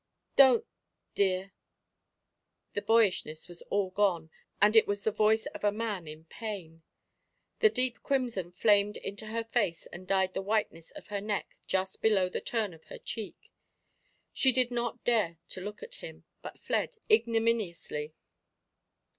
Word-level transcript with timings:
"Don't 0.35 0.65
dear!" 1.13 1.51
The 2.73 2.81
boyishness 2.81 3.47
was 3.47 3.61
all 3.69 3.91
gone, 3.91 4.31
and 4.59 4.75
it 4.75 4.87
was 4.87 5.03
the 5.03 5.11
voice 5.11 5.45
of 5.45 5.63
a 5.63 5.71
man 5.71 6.07
in 6.07 6.25
pain. 6.25 6.81
The 7.59 7.69
deep 7.69 8.01
crimson 8.01 8.51
flamed 8.51 8.97
into 8.97 9.27
her 9.27 9.43
face 9.43 9.85
and 9.85 10.07
dyed 10.07 10.33
the 10.33 10.41
whiteness 10.41 10.89
of 10.89 11.09
her 11.09 11.21
neck 11.21 11.53
just 11.67 12.01
below 12.01 12.29
the 12.29 12.41
turn 12.41 12.73
of 12.73 12.85
her 12.85 12.97
cheek. 12.97 13.51
She 14.33 14.51
did 14.51 14.71
not 14.71 15.03
dare 15.03 15.37
to 15.49 15.61
look 15.61 15.83
at 15.83 15.93
him, 16.01 16.23
but 16.41 16.57
fled 16.57 16.95
ignominiously. 17.07 18.15